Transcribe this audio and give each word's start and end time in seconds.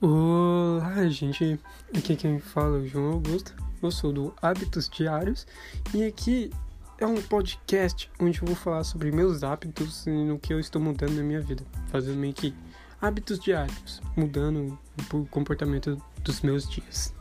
Olá, 0.00 1.08
gente. 1.08 1.58
Aqui 1.92 2.14
quem 2.14 2.38
fala 2.38 2.76
é 2.76 2.80
o 2.82 2.86
João 2.86 3.14
Augusto. 3.14 3.52
Eu 3.82 3.90
sou 3.90 4.12
do 4.12 4.32
Hábitos 4.40 4.88
Diários 4.88 5.44
e 5.92 6.04
aqui 6.04 6.52
é 6.98 7.06
um 7.06 7.20
podcast 7.20 8.08
onde 8.20 8.40
eu 8.40 8.46
vou 8.46 8.54
falar 8.54 8.84
sobre 8.84 9.10
meus 9.10 9.42
hábitos 9.42 10.06
e 10.06 10.10
no 10.10 10.38
que 10.38 10.54
eu 10.54 10.60
estou 10.60 10.80
mudando 10.80 11.16
na 11.16 11.22
minha 11.24 11.40
vida, 11.40 11.64
fazendo 11.88 12.16
meio 12.16 12.32
que 12.32 12.54
hábitos 13.00 13.40
diários, 13.40 14.00
mudando 14.16 14.78
o 15.12 15.26
comportamento 15.26 16.00
dos 16.22 16.42
meus 16.42 16.70
dias. 16.70 17.12